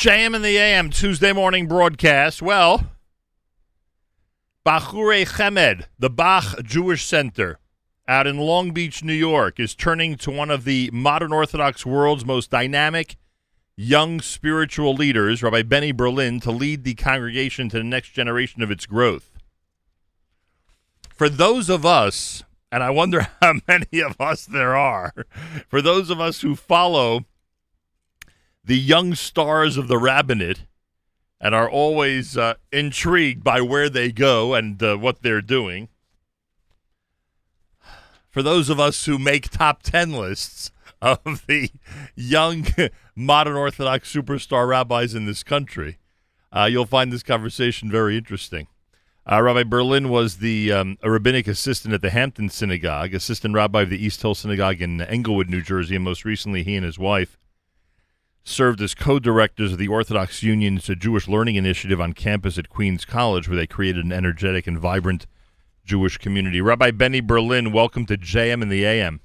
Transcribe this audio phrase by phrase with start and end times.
[0.00, 2.40] JM and the AM Tuesday morning broadcast.
[2.40, 2.86] Well,
[4.64, 7.58] Bachure Chemed, the Bach Jewish Center
[8.08, 12.24] out in Long Beach, New York, is turning to one of the modern Orthodox world's
[12.24, 13.16] most dynamic
[13.76, 18.70] young spiritual leaders, Rabbi Benny Berlin, to lead the congregation to the next generation of
[18.70, 19.36] its growth.
[21.14, 22.42] For those of us,
[22.72, 25.12] and I wonder how many of us there are,
[25.68, 27.26] for those of us who follow
[28.64, 30.64] the young stars of the rabbinate
[31.40, 35.88] and are always uh, intrigued by where they go and uh, what they're doing.
[38.28, 40.70] For those of us who make top 10 lists
[41.02, 41.70] of the
[42.14, 42.66] young
[43.16, 45.98] modern Orthodox superstar rabbis in this country,
[46.52, 48.66] uh, you'll find this conversation very interesting.
[49.30, 53.90] Uh, rabbi Berlin was the um, rabbinic assistant at the Hampton Synagogue, assistant rabbi of
[53.90, 57.38] the East Hill Synagogue in Englewood, New Jersey, and most recently, he and his wife
[58.44, 63.48] served as co-directors of the Orthodox Union's Jewish Learning Initiative on campus at Queens College,
[63.48, 65.26] where they created an energetic and vibrant
[65.84, 66.60] Jewish community.
[66.60, 69.20] Rabbi Benny Berlin, welcome to JM and the AM.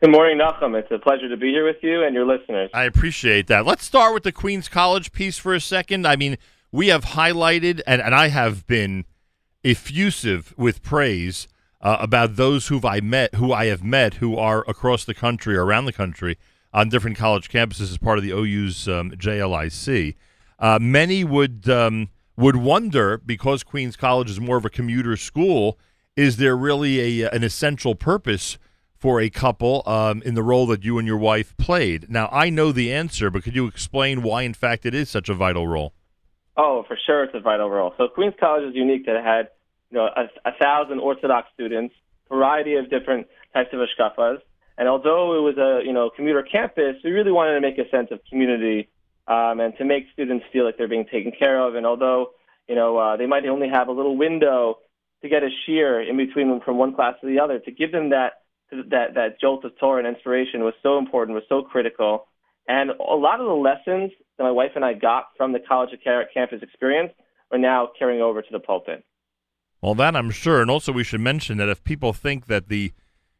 [0.00, 0.78] Good morning, Nachum.
[0.78, 2.70] It's a pleasure to be here with you and your listeners.
[2.74, 3.64] I appreciate that.
[3.64, 6.06] Let's start with the Queens College piece for a second.
[6.06, 6.36] I mean,
[6.70, 9.04] we have highlighted, and, and I have been
[9.64, 11.48] effusive with praise
[11.80, 15.56] uh, about those who I met, who I have met, who are across the country,
[15.56, 16.36] around the country,
[16.74, 20.16] on different college campuses as part of the OU's um, JLIC.
[20.58, 25.78] Uh, many would um, would wonder because Queens College is more of a commuter school,
[26.16, 28.58] is there really a an essential purpose
[28.96, 32.10] for a couple um, in the role that you and your wife played?
[32.10, 35.28] Now I know the answer, but could you explain why, in fact, it is such
[35.28, 35.94] a vital role?
[36.56, 37.94] Oh, for sure, it's a vital role.
[37.98, 39.50] So Queens College is unique that it had
[39.90, 41.94] you know a, a thousand Orthodox students,
[42.28, 44.38] variety of different types of hashkafas
[44.76, 47.88] and although it was a you know commuter campus, we really wanted to make a
[47.90, 48.88] sense of community
[49.28, 51.74] um, and to make students feel like they're being taken care of.
[51.74, 52.30] And although
[52.68, 54.78] you know uh, they might only have a little window
[55.22, 57.92] to get a shiur in between them from one class to the other, to give
[57.92, 62.26] them that that that jolt of Torah and inspiration was so important, was so critical.
[62.66, 65.92] And a lot of the lessons that my wife and I got from the college
[65.92, 67.12] of Carrot campus experience
[67.52, 69.04] are now carrying over to the pulpit.
[69.82, 70.62] Well, that I'm sure.
[70.62, 72.92] And also, we should mention that if people think that the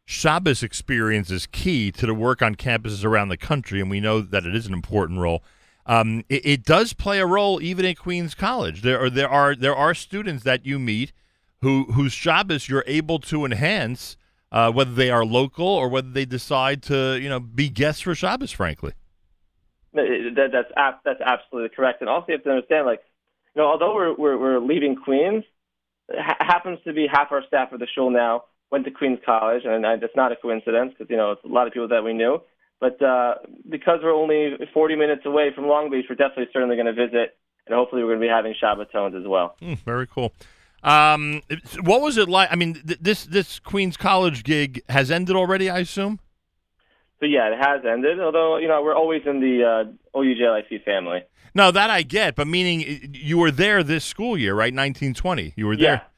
[0.06, 4.20] Shabbos experience is key to the work on campuses around the country, and we know
[4.20, 5.42] that it is an important role.
[5.87, 8.82] Um, it, it, does play a role even at Queens College.
[8.82, 11.12] There are there are there are students that you meet
[11.60, 14.16] who whose Shabbos you're able to enhance,
[14.50, 18.15] uh, whether they are local or whether they decide to you know be guests for
[18.15, 18.50] Shabbos.
[18.50, 18.92] Frankly,
[19.92, 22.00] that, that's that's absolutely correct.
[22.00, 23.03] And also you have to understand, like
[23.54, 25.44] you know, although we're we're, we're leaving Queens,
[26.09, 28.44] it ha- happens to be half our staff at the shul now
[28.75, 31.49] went to Queens College, and I, that's not a coincidence because you know it's a
[31.49, 32.43] lot of people that we knew.
[32.81, 33.35] But uh,
[33.71, 37.39] because we're only 40 minutes away from Long Beach, we're definitely certainly going to visit,
[37.67, 39.55] and hopefully we're going to be having Shabbatons as well.
[39.63, 40.34] Mm, very cool.
[40.83, 41.41] Um,
[41.83, 42.49] what was it like?
[42.51, 46.19] I mean, th- this this Queens College gig has ended already, I assume.
[47.21, 48.19] So yeah, it has ended.
[48.19, 51.21] Although you know we're always in the uh, OUJLIC family.
[51.55, 54.75] No, that I get, but meaning you were there this school year, right?
[54.75, 55.55] 1920.
[55.57, 56.03] You were there.
[56.03, 56.14] Yeah.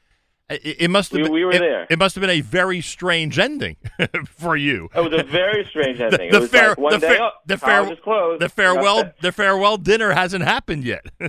[0.49, 1.19] It, it must have.
[1.19, 1.87] We, been, we were it, there.
[1.89, 3.75] It must have been a very strange ending
[4.25, 4.89] for you.
[4.95, 6.31] It was a very strange ending.
[6.31, 8.41] the, the it was fair, like one the day, fair, oh, the fair, closed.
[8.41, 11.05] the farewell, the farewell dinner hasn't happened yet.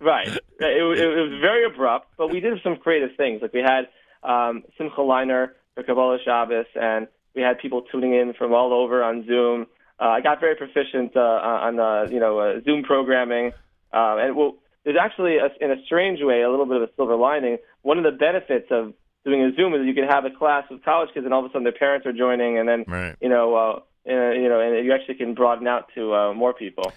[0.00, 0.28] right.
[0.28, 3.42] It, it, was very abrupt, but we did some creative things.
[3.42, 3.88] Like we had
[4.24, 7.06] um, Simcha Leiner for Kabbalah Shabbos, and
[7.36, 9.66] we had people tuning in from all over on Zoom.
[10.00, 13.52] Uh, I got very proficient uh, on uh, you know uh, Zoom programming,
[13.92, 16.88] um, and well, there's actually, a, in a strange way, a little bit of a
[16.96, 17.58] silver lining.
[17.82, 18.92] One of the benefits of
[19.24, 21.46] doing a Zoom is you can have a class with college kids, and all of
[21.46, 23.16] a sudden their parents are joining, and then right.
[23.20, 23.80] you know, uh,
[24.10, 26.92] uh, you know, and you actually can broaden out to uh, more people.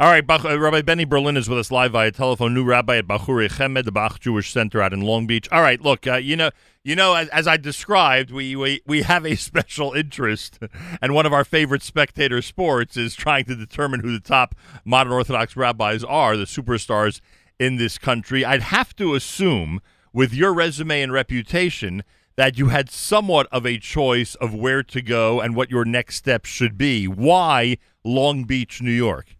[0.00, 2.54] All right, uh, Rabbi Benny Berlin is with us live via telephone.
[2.54, 5.48] New rabbi at Bachure Chemed, the Bach Jewish Center out in Long Beach.
[5.50, 6.50] All right, look, uh, you know,
[6.84, 10.60] you know, as, as, I described, we, we we have a special interest,
[11.02, 14.54] and one of our favorite spectator sports is trying to determine who the top
[14.84, 17.20] modern Orthodox rabbis are, the superstars
[17.58, 18.44] in this country.
[18.44, 19.80] I'd have to assume
[20.12, 22.02] with your resume and reputation
[22.36, 26.16] that you had somewhat of a choice of where to go and what your next
[26.16, 27.08] step should be.
[27.08, 29.36] Why Long Beach, New York?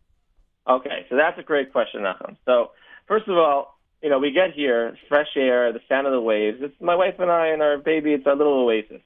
[0.69, 2.37] Okay, so that's a great question, Nachum.
[2.44, 2.73] So,
[3.06, 6.59] first of all, you know, we get here, fresh air, the sound of the waves.
[6.61, 8.12] It's my wife and I and our baby.
[8.12, 9.00] It's our little oasis.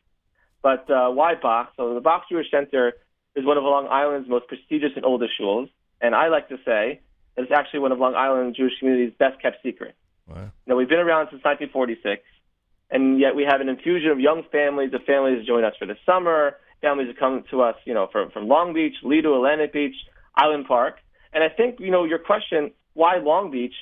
[0.63, 1.73] But uh, why Bach?
[1.77, 2.95] So the Bach Jewish Center
[3.35, 5.69] is one of Long Island's most prestigious and oldest schools.
[6.01, 7.01] and I like to say
[7.37, 9.97] it's actually one of Long Island Jewish community's best kept secrets.
[10.29, 10.43] Wow.
[10.43, 12.23] You know, we've been around since 1946,
[12.91, 15.87] and yet we have an infusion of young families, of families that join us for
[15.87, 19.73] the summer, families that come to us, you know, from, from Long Beach, Lido, Atlantic
[19.73, 19.95] Beach,
[20.37, 20.97] Island Park.
[21.33, 23.75] And I think you know your question: why Long Beach?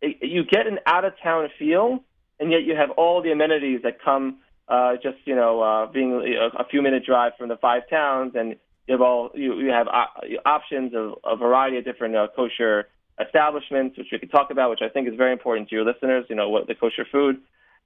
[0.00, 2.04] It, you get an out of town feel,
[2.38, 6.12] and yet you have all the amenities that come uh, just you know uh, being
[6.12, 8.56] a, a few minute drive from the five towns, and
[8.88, 10.06] you have all you, you have uh,
[10.46, 12.88] options of a variety of different uh, kosher
[13.20, 16.24] establishments, which we could talk about, which I think is very important to your listeners.
[16.28, 17.40] You know what the kosher food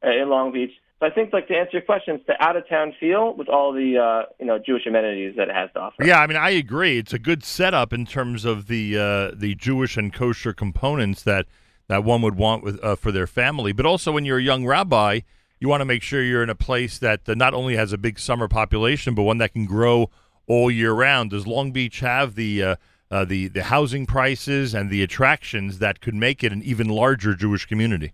[0.05, 0.71] uh, in Long Beach.
[1.01, 3.49] So I think, like to answer your question, it's the out of town feel with
[3.49, 6.05] all the uh, you know Jewish amenities that it has to offer.
[6.05, 6.99] Yeah, I mean, I agree.
[6.99, 11.47] It's a good setup in terms of the uh, the Jewish and kosher components that
[11.89, 13.73] that one would want with uh, for their family.
[13.73, 15.21] But also, when you're a young rabbi,
[15.59, 17.99] you want to make sure you're in a place that uh, not only has a
[17.99, 20.09] big summer population, but one that can grow
[20.47, 21.31] all year round.
[21.31, 22.77] Does Long Beach have the uh,
[23.11, 27.35] uh, the the housing prices and the attractions that could make it an even larger
[27.35, 28.13] Jewish community?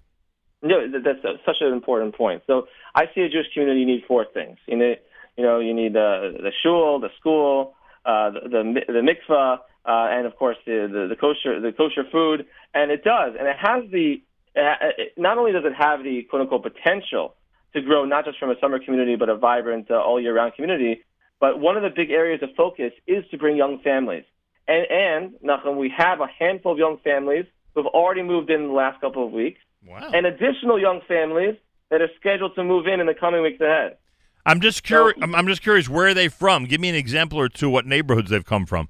[0.62, 2.42] No, that's such an important point.
[2.46, 4.58] So I see a Jewish community need four things.
[4.66, 4.98] You need,
[5.36, 10.08] you know, you need the the shul, the school, uh, the, the the mikvah, uh,
[10.10, 12.46] and of course the, the the kosher the kosher food.
[12.74, 14.22] And it does, and it has the.
[14.56, 17.36] It, not only does it have the quote unquote potential
[17.74, 20.54] to grow not just from a summer community but a vibrant uh, all year round
[20.54, 21.04] community,
[21.40, 24.24] but one of the big areas of focus is to bring young families.
[24.66, 28.68] And and Nachum, we have a handful of young families who have already moved in
[28.68, 30.10] the last couple of weeks Wow.
[30.12, 31.56] and additional young families
[31.90, 33.96] that are scheduled to move in in the coming weeks ahead.
[34.44, 35.18] I'm just curious.
[35.22, 35.88] I'm, I'm just curious.
[35.88, 36.64] Where are they from?
[36.64, 37.70] Give me an example or two.
[37.70, 38.88] What neighborhoods they've come from?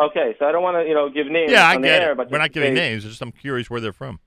[0.00, 2.16] Okay, so I don't want to, you know, give names Yeah, I get air, it.
[2.16, 3.04] but We're not giving say- names.
[3.04, 4.18] Just I'm curious where they're from.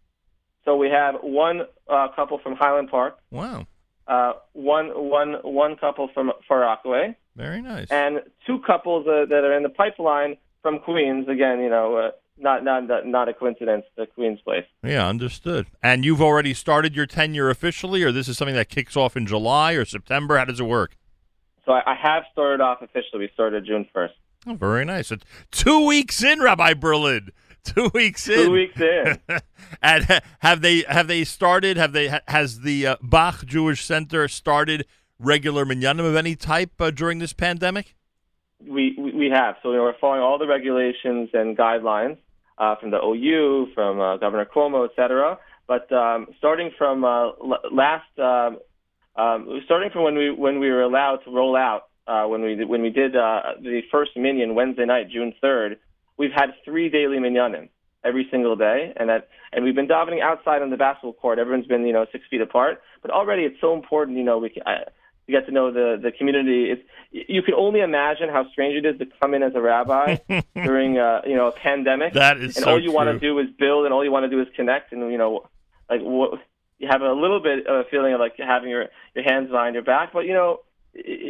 [0.66, 3.68] So we have one uh, couple from Highland Park, Wow.
[4.08, 7.88] uh, one one one couple from Far Rockaway, Very nice.
[7.92, 11.28] and two couples uh, that are in the pipeline from Queens.
[11.30, 13.86] Again, you know, uh, not not not a coincidence.
[13.96, 14.66] The Queens place.
[14.84, 15.68] Yeah, understood.
[15.84, 19.28] And you've already started your tenure officially, or this is something that kicks off in
[19.28, 20.38] July or September?
[20.38, 20.98] How does it work?
[21.66, 23.20] So I, I have started off officially.
[23.20, 24.16] We started June first.
[24.48, 25.12] Oh, very nice.
[25.12, 27.30] It's two weeks in, Rabbi Berlin.
[27.64, 28.46] Two weeks in.
[28.46, 29.20] Two weeks in.
[29.82, 31.76] and have they have they started?
[31.76, 34.86] Have they has the uh, Bach Jewish Center started
[35.20, 37.96] regular minyanim of any type uh, during this pandemic?
[38.66, 39.56] we, we have.
[39.62, 42.18] So you know, we're following all the regulations and guidelines
[42.58, 45.38] uh, from the OU, from uh, Governor Cuomo, et cetera.
[45.68, 47.32] But um, starting from uh,
[47.72, 48.60] last, um,
[49.16, 52.64] um, starting from when we when we were allowed to roll out, uh, when we
[52.64, 55.78] when we did uh, the first minyan Wednesday night, June third,
[56.18, 57.70] we've had three daily minyanim
[58.06, 61.38] every single day, and that and we've been davening outside on the basketball court.
[61.38, 64.18] Everyone's been you know six feet apart, but already it's so important.
[64.18, 64.56] You know, we.
[64.66, 64.84] I,
[65.28, 66.72] you get to know the the community.
[66.72, 66.82] It's
[67.12, 70.18] you can only imagine how strange it is to come in as a rabbi
[70.56, 73.38] during uh, you know a pandemic, That is and so all you want to do
[73.40, 75.48] is build, and all you want to do is connect, and you know,
[75.90, 76.40] like what,
[76.80, 78.86] you have a little bit of a feeling of like having your
[79.16, 80.14] your hands behind your back.
[80.14, 80.62] But you know,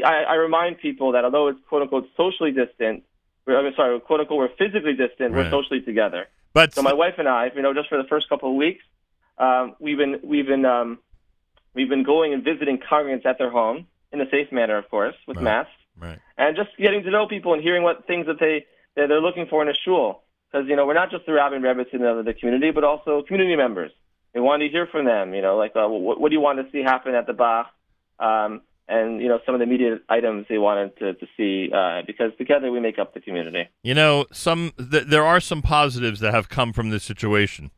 [0.06, 3.04] I, I remind people that although it's quote unquote socially distant,
[3.46, 5.46] we're, I'm sorry, quote unquote we're physically distant, Right.
[5.46, 6.28] we're socially together.
[6.54, 8.84] But So my wife and I, you know, just for the first couple of weeks,
[9.38, 11.00] um, we've been we've been um,
[11.78, 15.16] we've been going and visiting congregants at their home in a safe manner, of course,
[15.28, 15.44] with Right.
[15.44, 16.20] masks, right.
[16.38, 18.66] and just getting to know people and hearing what things that they
[18.96, 20.24] that they're looking for in a shul.
[20.52, 23.22] Because you know, we're not just the rabbi and rebbetzin of the community, but also
[23.22, 23.92] community members.
[24.34, 25.34] We want to hear from them.
[25.34, 27.68] You know, like uh, what, what do you want to see happen at the Bach?
[28.20, 32.02] Um, and you know some of the immediate items they wanted to, to see uh,
[32.08, 33.68] because together we make up the community.
[33.84, 37.72] You know, some th- there are some positives that have come from this situation.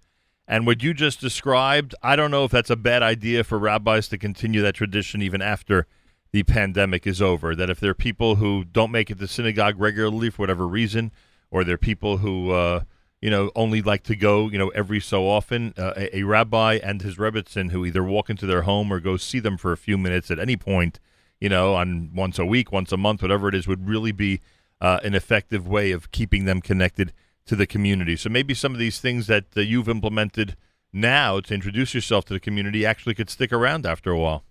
[0.51, 4.07] And what you just described, I don't know if that's a bad idea for rabbis
[4.07, 5.85] to continue that tradition even after
[6.31, 7.55] the pandemic is over.
[7.55, 11.11] That if there are people who don't make it to synagogue regularly for whatever reason,
[11.51, 12.81] or there are people who, uh,
[13.21, 16.79] you know, only like to go, you know, every so often, uh, a, a rabbi
[16.81, 19.77] and his rebbitzin who either walk into their home or go see them for a
[19.77, 20.99] few minutes at any point,
[21.39, 24.41] you know, on once a week, once a month, whatever it is, would really be
[24.81, 27.13] uh, an effective way of keeping them connected
[27.49, 28.15] to the community.
[28.15, 30.55] So maybe some of these things that uh, you've implemented
[30.93, 34.43] now to introduce yourself to the community actually could stick around after a while.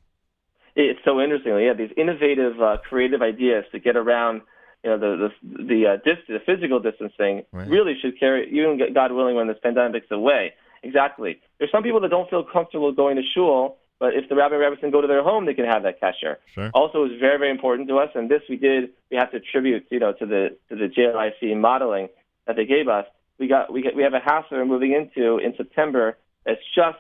[0.77, 1.57] It's so interesting.
[1.59, 4.43] Yeah, these innovative, uh, creative ideas to get around,
[4.85, 7.69] you know, the the the, uh, dis- the physical distancing Right.
[7.69, 10.53] really should carry, even God willing, when this pandemic's away.
[10.85, 11.41] Exactly.
[11.59, 14.63] There's some people that don't feel comfortable going to shul, but if the rabbi and
[14.63, 16.37] rabbis can go to their home, they can have that kesher.
[16.55, 16.71] Sure.
[16.75, 18.91] Also, is very very important to us, and this we did.
[19.11, 22.09] We have to attribute, you know, to the to the JLIC modeling
[22.49, 23.07] that they gave us.
[23.39, 26.61] We got we got, we have a house that we're moving into in September that's
[26.75, 26.99] just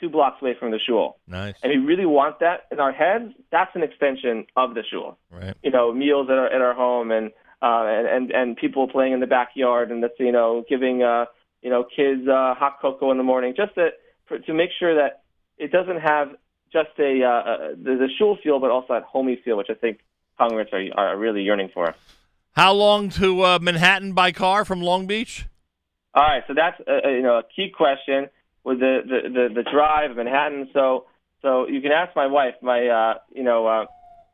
[0.00, 1.54] two blocks away from the shul Nice.
[1.62, 5.18] and we really want that in our heads, that's an extension of the shul.
[5.30, 5.54] Right.
[5.62, 7.26] You know, meals at our at our home and
[7.60, 11.26] uh, and, and and people playing in the backyard and that's you know giving uh,
[11.60, 13.90] you know kids uh, hot cocoa in the morning just to
[14.26, 15.22] for, to make sure that
[15.58, 16.28] it doesn't have
[16.72, 19.74] just a uh, uh, the, the shul feel, but also that homey feel, which I
[19.74, 20.00] think
[20.40, 21.94] congregants are are really yearning for.
[22.54, 25.46] How long to uh, Manhattan by car from Long Beach?
[26.14, 28.28] All right, so that's a, you know a key question
[28.62, 30.70] with the the the, the drive Manhattan.
[30.72, 31.06] So
[31.42, 32.54] so you can ask my wife.
[32.62, 33.66] My uh, you know.
[33.66, 33.84] Uh,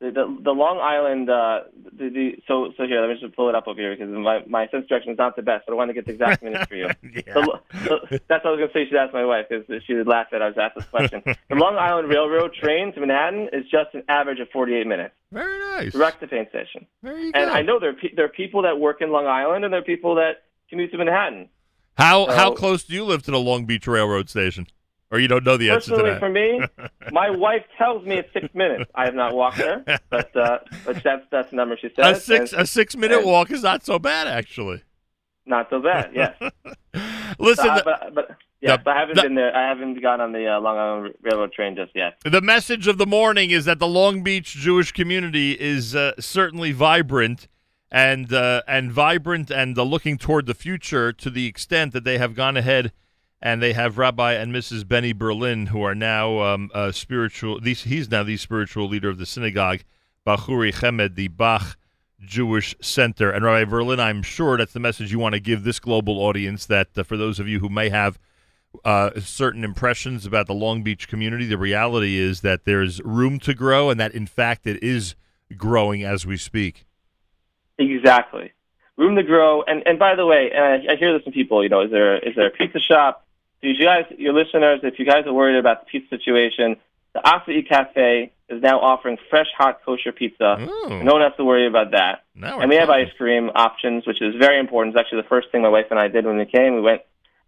[0.00, 1.61] the, the, Long Island, uh,
[1.92, 4.42] the, the so so here, let me just pull it up over here because my
[4.47, 6.64] my sense direction is not the best, but I want to get the exact minutes
[6.66, 6.88] for you.
[7.02, 7.21] yeah.
[7.28, 8.80] That's what I was going to say.
[8.80, 11.23] You should ask my wife because she would laugh that I was asked this question.
[11.25, 15.59] the Long Island Railroad train to Manhattan is just an average of 48 minutes, Very
[15.59, 15.92] nice.
[15.92, 16.87] direct to Penn Station.
[17.02, 17.38] There you go.
[17.38, 19.73] And I know there are, pe- there are people that work in Long Island and
[19.73, 21.50] there are people that commute to Manhattan.
[21.99, 24.66] how how close do you live to the Long Beach Railroad Station?
[25.12, 26.20] Or you don't know the answer to Personally, that?
[26.20, 28.88] for me, my wife tells me it's six minutes.
[28.94, 32.24] I have not walked there, but uh, but that's that's the number she a says.
[32.24, 34.82] six and a six minute walk is not so bad actually.
[35.46, 36.10] not so bad.
[36.14, 36.36] Yes.
[37.38, 39.56] Listen, Uh, but but yes, the- I haven't the- been there.
[39.56, 42.18] I haven't gone on the uh, Long Island Railroad train just yet.
[42.24, 46.70] the message of the morning is that the Long Beach Jewish community is uh, certainly
[46.72, 47.48] vibrant
[47.90, 52.18] and uh, and vibrant and uh, looking toward the future to the extent that they
[52.18, 52.92] have gone ahead
[53.42, 54.87] and they have Rabbi and Mrs.
[54.87, 57.61] Benny Berlin who are now um, spiritual.
[57.61, 59.80] These, he's now the spiritual leader of the synagogue,
[60.26, 61.76] Bachuri Chemed, the Bach
[62.20, 63.30] Jewish Center.
[63.30, 66.66] And Rabbi Berlin, I'm sure that's the message you want to give this global audience.
[66.66, 68.18] That uh, for those of you who may have
[68.85, 71.47] uh, certain impressions about the Long Beach community.
[71.47, 75.14] The reality is that there's room to grow, and that in fact it is
[75.56, 76.87] growing as we speak.
[77.78, 78.52] Exactly.
[78.97, 79.62] Room to grow.
[79.62, 81.62] And and by the way, and I, I hear this from people.
[81.62, 83.26] You know, is there is there a pizza shop?
[83.60, 86.76] So you guys, your listeners, if you guys are worried about the pizza situation,
[87.12, 90.56] the Acai Cafe is now offering fresh, hot, kosher pizza.
[90.58, 92.24] Oh, No one has to worry about that.
[92.34, 94.94] now And we have ice cream options, which is very important.
[94.94, 96.74] It's actually the first thing my wife and I did when we came.
[96.74, 97.02] We went,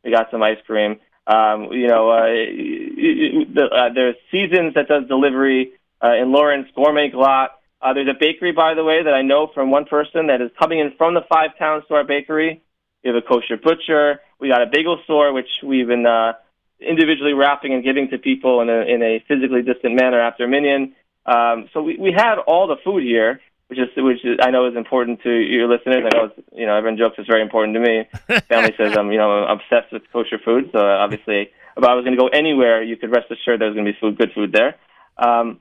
[0.04, 1.00] we got some ice cream.
[1.26, 7.10] Um, you know, uh, the, uh, there's Seasons that does delivery uh, in Lawrence, Gourmet
[7.10, 7.48] Glatt.
[7.80, 10.50] Uh, there's a bakery, by the way, that I know from one person that is
[10.58, 12.62] coming in from the Five Towns to our bakery.
[13.02, 14.20] We have a kosher butcher.
[14.42, 16.32] We got a bagel store, which we've been uh,
[16.80, 20.96] individually wrapping and giving to people in a, in a physically distant manner after Minyan.
[21.24, 24.66] Um, so we, we had all the food here, which is which is, I know
[24.66, 26.02] is important to your listeners.
[26.04, 28.08] I know it's, you know everyone jokes it's very important to me.
[28.48, 32.04] Family says I'm you know I'm obsessed with kosher food, so obviously if I was
[32.04, 34.52] going to go anywhere, you could rest assured there's going to be food, good food
[34.52, 34.74] there.
[35.16, 35.60] Um,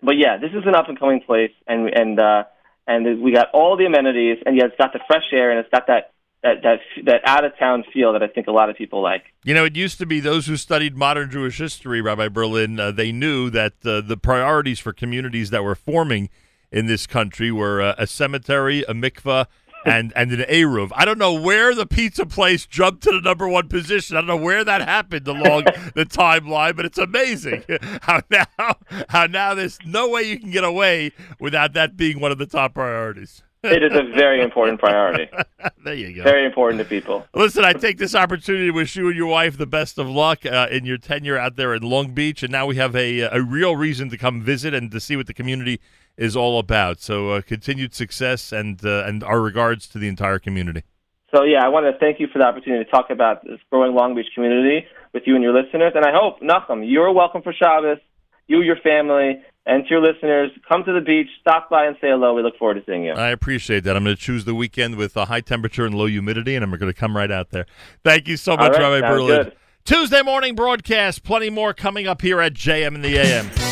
[0.00, 2.44] but yeah, this is an up and coming place, and and uh,
[2.86, 5.70] and we got all the amenities, and yeah, it's got the fresh air, and it's
[5.70, 6.12] got that
[6.46, 9.24] that that that out of town feel that I think a lot of people like.
[9.44, 12.90] You know, it used to be those who studied modern Jewish history, Rabbi Berlin, uh,
[12.92, 16.28] they knew that uh, the priorities for communities that were forming
[16.70, 19.46] in this country were uh, a cemetery, a mikvah,
[19.84, 20.90] and, and an Eruv.
[20.94, 24.16] I don't know where the pizza place jumped to the number one position.
[24.16, 27.64] I don't know where that happened along the timeline, but it's amazing
[28.02, 28.76] how now
[29.08, 32.46] how now there's no way you can get away without that being one of the
[32.46, 33.42] top priorities.
[33.72, 35.28] It is a very important priority,
[35.84, 36.22] there you go.
[36.22, 37.26] very important to people.
[37.34, 40.46] Listen, I take this opportunity to wish you and your wife the best of luck
[40.46, 43.42] uh, in your tenure out there in Long Beach, and now we have a a
[43.42, 45.80] real reason to come visit and to see what the community
[46.16, 47.00] is all about.
[47.00, 50.82] So, uh, continued success and uh, and our regards to the entire community.
[51.34, 53.94] So yeah, I want to thank you for the opportunity to talk about this growing
[53.94, 55.92] Long Beach community with you and your listeners.
[55.94, 57.98] And I hope, Nachum, you're welcome for Shabbos.
[58.46, 62.08] You, your family, and to your listeners, come to the beach, stop by and say
[62.08, 62.34] hello.
[62.34, 63.12] We look forward to seeing you.
[63.12, 63.96] I appreciate that.
[63.96, 66.70] I'm going to choose the weekend with a high temperature and low humidity, and I'm
[66.70, 67.66] going to come right out there.
[68.04, 69.44] Thank you so much, right, Rabbi Berlin.
[69.44, 69.56] good.
[69.84, 71.22] Tuesday morning broadcast.
[71.24, 73.65] Plenty more coming up here at JM in the AM.